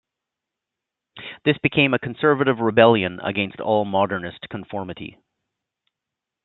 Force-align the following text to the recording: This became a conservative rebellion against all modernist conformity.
This 1.45 1.59
became 1.61 1.93
a 1.93 1.99
conservative 1.99 2.57
rebellion 2.57 3.19
against 3.19 3.59
all 3.59 3.85
modernist 3.85 4.39
conformity. 4.49 5.19